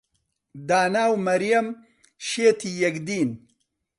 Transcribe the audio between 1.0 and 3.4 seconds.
و مەریەم شێتی یەکدین.